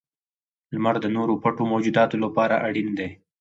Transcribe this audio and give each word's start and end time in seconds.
•لمر 0.73 0.95
د 1.03 1.07
نورو 1.15 1.33
پټو 1.43 1.63
موجوداتو 1.71 2.15
لپاره 2.25 2.55
اړین 2.67 2.89
دی. 2.99 3.09